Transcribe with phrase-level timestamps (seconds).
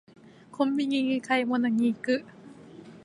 [0.51, 2.25] コンビニに買い物に行く